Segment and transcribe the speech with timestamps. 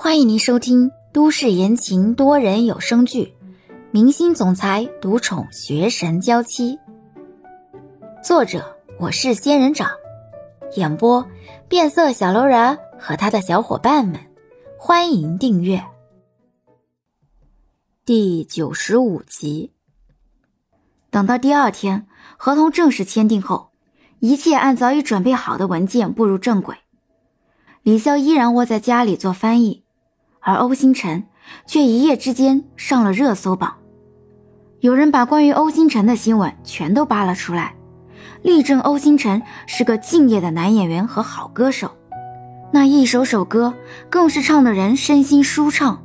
[0.00, 3.34] 欢迎您收听都市言情多人有声剧
[3.90, 6.76] 《明星总裁独宠学神娇妻》，
[8.22, 9.90] 作者我是仙人掌，
[10.76, 11.26] 演播
[11.68, 14.20] 变色小楼人和他的小伙伴们。
[14.78, 15.84] 欢迎订阅
[18.04, 19.72] 第九十五集。
[21.10, 22.06] 等到第二天，
[22.36, 23.72] 合同正式签订后，
[24.20, 26.76] 一切按早已准备好的文件步入正轨。
[27.82, 29.82] 李潇依然窝在家里做翻译。
[30.48, 31.24] 而欧星辰
[31.66, 33.74] 却一夜之间上了热搜榜，
[34.80, 37.74] 有人把关于欧星辰的新闻全都扒了出来，
[38.40, 41.90] 力证欧星辰是个敬业的男演员和好歌手，
[42.72, 43.74] 那一首首歌
[44.08, 46.02] 更是唱的人身心舒畅。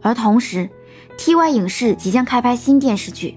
[0.00, 0.70] 而同时
[1.18, 3.36] ，TY 影视即将开拍新电视剧，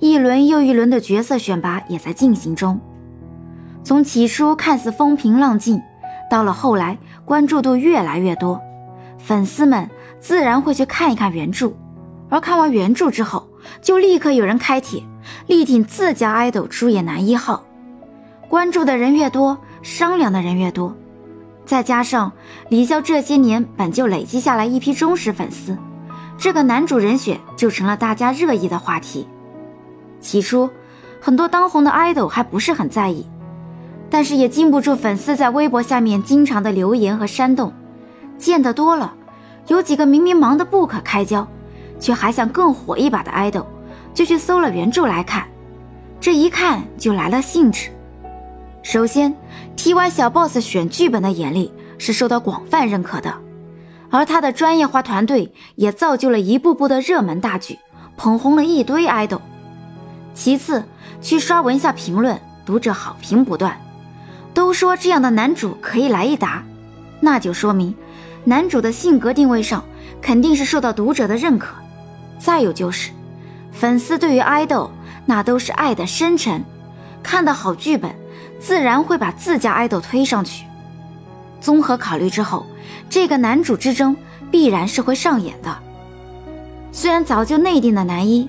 [0.00, 2.78] 一轮又一轮的角色选拔也在进行中。
[3.82, 5.80] 从起初看似风平浪静，
[6.30, 8.60] 到了后来关注度越来越多。
[9.24, 9.88] 粉丝们
[10.20, 11.72] 自然会去看一看原著，
[12.28, 13.48] 而看完原著之后，
[13.80, 15.02] 就立刻有人开帖
[15.46, 17.64] 力挺自家爱豆出演男一号。
[18.48, 20.94] 关注的人越多，商量的人越多，
[21.64, 22.32] 再加上
[22.68, 25.78] 李潇这些年本就累积下来一批忠实粉丝，
[26.36, 29.28] 这个男主人选就成了大家热议的话题。
[30.20, 30.68] 起初，
[31.20, 33.24] 很多当红的爱豆还不是很在意，
[34.10, 37.72] 但是也禁不住粉丝在微博下面经常的留言和煽动。
[38.42, 39.14] 见得多了，
[39.68, 41.46] 有几个明明忙得不可开交，
[42.00, 43.64] 却还想更火一把的爱豆，
[44.12, 45.46] 就去搜了原著来看。
[46.20, 47.90] 这一看就来了兴致。
[48.82, 49.32] 首先
[49.76, 53.32] ，T.Y 小 boss 选剧本的眼力是受到广泛认可的，
[54.10, 57.78] 而他的专业化团队也造就了一部部的热门大剧，
[58.16, 59.40] 捧红了一堆爱豆。
[60.34, 60.84] 其次，
[61.20, 63.80] 去刷文下评论，读者好评不断，
[64.52, 66.64] 都说这样的男主可以来一打，
[67.20, 67.94] 那就说明。
[68.44, 69.84] 男主的性格定位上
[70.20, 71.74] 肯定是受到读者的认可，
[72.38, 73.10] 再有就是
[73.70, 74.90] 粉丝对于爱豆
[75.24, 76.64] 那都是爱的深沉，
[77.22, 78.14] 看到好剧本，
[78.60, 80.64] 自然会把自家爱豆推上去。
[81.60, 82.66] 综合考虑之后，
[83.08, 84.16] 这个男主之争
[84.50, 85.78] 必然是会上演的。
[86.90, 88.48] 虽然早就内定的男一，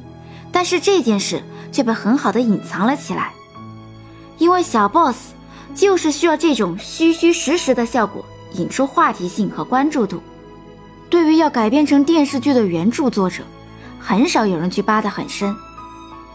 [0.51, 3.31] 但是这件事却被很好的隐藏了起来，
[4.39, 5.33] 因为小 boss
[5.75, 8.25] 就是需要这种虚虚实实的效果。
[8.53, 10.21] 引出话题性和关注度。
[11.09, 13.43] 对于要改编成电视剧的原著作者，
[13.99, 15.55] 很少有人去扒得很深，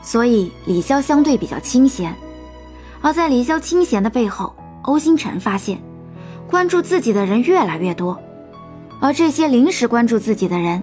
[0.03, 2.15] 所以李潇相对比较清闲。
[3.01, 5.81] 而在李潇清闲的背后，欧星辰发现，
[6.49, 8.17] 关注自己的人越来越多，
[9.01, 10.83] 而这些临时关注自己的人，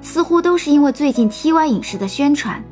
[0.00, 2.62] 似乎都是因为最近 TY 影视的宣传。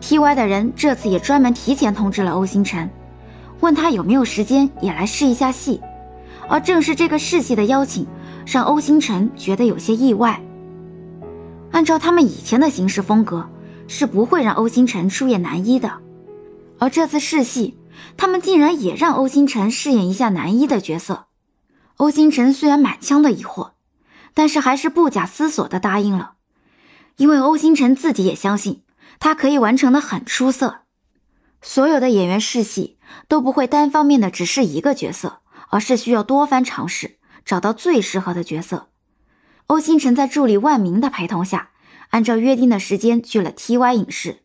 [0.00, 2.90] TY 的人这次也专门提前通知了欧星辰，
[3.60, 5.80] 问他有没有时间也来试一下戏。
[6.48, 8.06] 而正是这个试戏的邀请，
[8.46, 10.40] 让欧星辰觉得有些意外。
[11.70, 13.48] 按照他们以前的行事风格，
[13.88, 16.00] 是不会让欧星辰出演男一的。
[16.78, 17.78] 而这次试戏，
[18.16, 21.26] 他们竟然也让欧星辰饰演一下男一的角色。
[21.96, 23.72] 欧星辰虽然满腔的疑惑，
[24.34, 26.32] 但是还是不假思索的答应了，
[27.16, 28.82] 因为欧星辰自己也相信
[29.20, 30.80] 他可以完成的很出色。
[31.60, 32.98] 所有的演员试戏
[33.28, 35.41] 都不会单方面的只是一个角色。
[35.72, 38.90] 而是需要多番尝试，找到最适合的角色。
[39.68, 41.70] 欧星辰在助理万明的陪同下，
[42.10, 44.42] 按照约定的时间去了 TY 影视。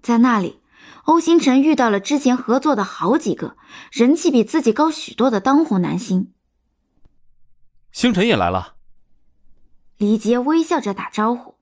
[0.00, 0.62] 在那里，
[1.04, 3.58] 欧星辰遇到了之前合作的好几个
[3.92, 6.32] 人气比自己高许多的当红男星。
[7.92, 8.76] 星辰也来了。
[9.98, 11.56] 李杰微笑着打招呼：“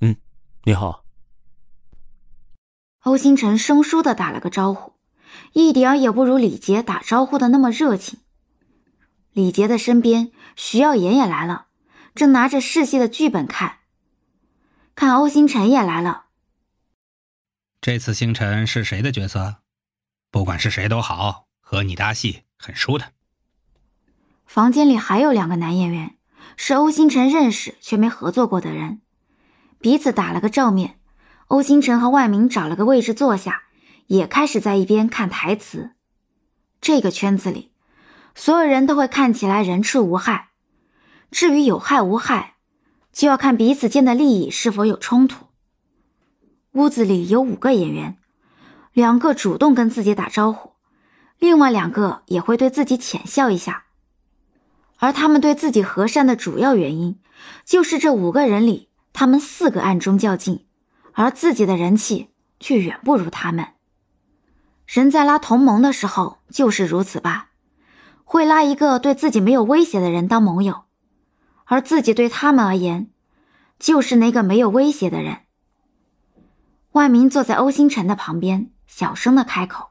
[0.00, 0.16] 嗯，
[0.64, 1.04] 你好。”
[3.04, 4.95] 欧星辰生疏的打了个招呼。
[5.52, 8.18] 一点儿也不如李杰打招呼的那么热情。
[9.32, 11.66] 李杰的身边，徐耀言也来了，
[12.14, 13.78] 正拿着试戏的剧本看。
[14.94, 16.24] 看欧星辰也来了。
[17.80, 19.56] 这次星辰是谁的角色？
[20.30, 23.12] 不管是谁都好，和你搭戏很舒坦。
[24.46, 26.16] 房间里还有两个男演员，
[26.56, 29.02] 是欧星辰认识却没合作过的人，
[29.78, 30.98] 彼此打了个照面。
[31.48, 33.64] 欧星辰和万明找了个位置坐下。
[34.06, 35.92] 也开始在一边看台词。
[36.80, 37.72] 这个圈子里，
[38.34, 40.50] 所有人都会看起来人畜无害。
[41.30, 42.56] 至于有害无害，
[43.12, 45.46] 就要看彼此间的利益是否有冲突。
[46.72, 48.18] 屋子里有五个演员，
[48.92, 50.72] 两个主动跟自己打招呼，
[51.38, 53.84] 另外两个也会对自己浅笑一下。
[54.98, 57.18] 而他们对自己和善的主要原因，
[57.64, 60.66] 就是这五个人里，他们四个暗中较劲，
[61.12, 62.28] 而自己的人气
[62.60, 63.75] 却远不如他们。
[64.86, 67.50] 人在拉同盟的时候就是如此吧，
[68.24, 70.84] 会拉一个对自己没有威胁的人当盟友，
[71.64, 73.10] 而自己对他们而言，
[73.78, 75.42] 就是那个没有威胁的人。
[76.92, 79.90] 万明坐在欧星辰的旁边，小声的开口：“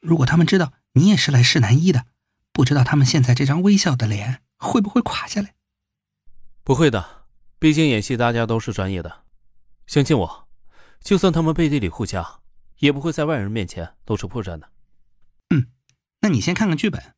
[0.00, 2.04] 如果他们知道你也是来试男一的，
[2.52, 5.54] 不知道他们现在这张微笑的脸会不会垮下来
[6.62, 7.24] ？”“不会的，
[7.58, 9.22] 毕竟演戏大家都是专业的，
[9.86, 10.48] 相信我，
[11.00, 12.40] 就算他们背地里互掐，
[12.78, 14.70] 也不会在外人面前露出破绽的。
[15.50, 15.66] ”“嗯，
[16.20, 17.14] 那你先看看剧本，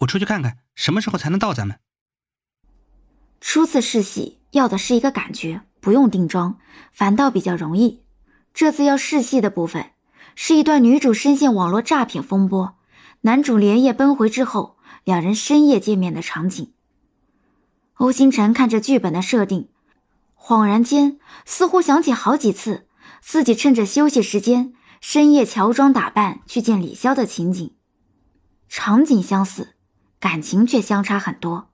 [0.00, 1.78] 我出去看看什么时候才能到咱们。”
[3.40, 5.62] 初次试戏要的是一个感觉。
[5.80, 6.58] 不用定妆，
[6.90, 8.02] 反倒比较容易。
[8.52, 9.92] 这次要试戏的部分，
[10.34, 12.76] 是一段女主深陷网络诈骗风波，
[13.20, 16.72] 男主连夜奔回之后，两人深夜见面的场景。
[17.94, 19.68] 欧星辰看着剧本的设定，
[20.36, 22.88] 恍然间似乎想起好几次
[23.20, 27.72] 自己趁着休息时间深夜乔装打扮去见李潇的情景，
[28.68, 29.74] 场景相似，
[30.20, 31.70] 感情却相差很多。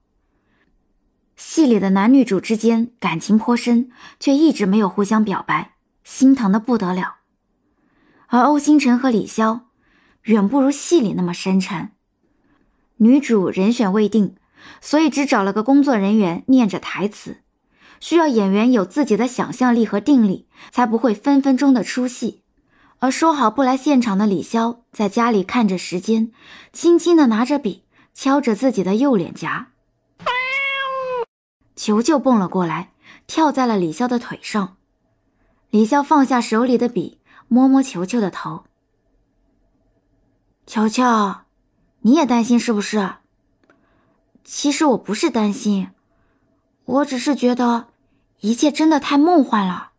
[1.37, 3.91] 戏里的男女主之间感情颇深，
[4.21, 5.73] 却一直没有互相表白，
[6.05, 7.17] 心疼的不得了。
[8.29, 9.63] 而欧星辰和李潇，
[10.23, 11.91] 远不如戏里那么深沉。
[12.99, 14.37] 女主人选未定，
[14.81, 17.39] 所以只找了个工作人员念着台词，
[17.99, 22.44] 需要演员有自己的想象力和定力，才不会分分钟的出戏。
[23.05, 26.33] 而说好不来现场的李潇，在家里看着时间，
[26.73, 27.85] 轻轻的拿着笔，
[28.15, 29.73] 敲着自己的右脸颊。
[31.77, 32.93] 球球蹦了过来，
[33.27, 34.79] 跳在了李潇的腿上。
[35.69, 38.65] 李潇放下手里的笔，摸摸球球的头。
[40.67, 41.05] 球球，
[42.01, 43.17] 你也担心是不是？
[44.45, 45.91] 其实我不是担心，
[46.87, 47.89] 我只是觉得
[48.41, 49.91] 一切真的太梦幻了。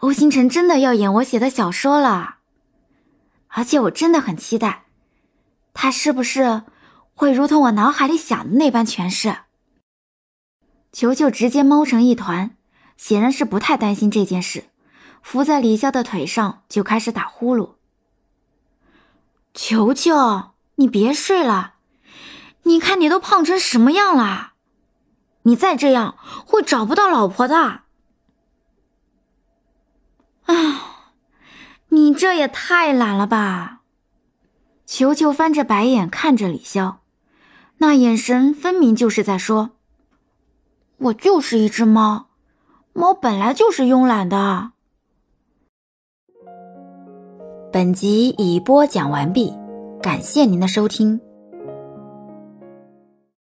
[0.00, 2.36] 欧星辰真的要演我写的小说了，
[3.48, 4.84] 而且我真的很期待，
[5.72, 6.64] 他是不是
[7.14, 9.38] 会如同我脑海里想的那般诠释？
[10.92, 12.56] 球球直接猫成一团，
[12.96, 14.64] 显然是不太担心这件事，
[15.22, 17.76] 伏在李潇的腿上就开始打呼噜。
[19.54, 21.76] 球球，你别睡了，
[22.64, 24.52] 你看你都胖成什么样了，
[25.44, 27.85] 你再这样会找不到老婆的。
[30.46, 31.12] 啊，
[31.88, 33.82] 你这也太懒了吧！
[34.86, 36.96] 球球翻着白眼看着李潇，
[37.78, 39.70] 那眼神分明就是在说。
[40.98, 42.28] 我就是一只猫，
[42.92, 44.70] 猫本来就是慵懒的。
[47.72, 49.52] 本集已播讲完毕，
[50.00, 51.20] 感谢您的收听。